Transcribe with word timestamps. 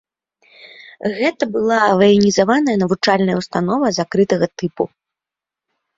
Гэта 1.17 1.43
была 1.57 1.77
ваенізаваная 2.01 2.77
навучальная 2.85 3.37
ўстанова 3.41 3.87
закрытага 3.99 4.45
тыпу. 4.63 4.83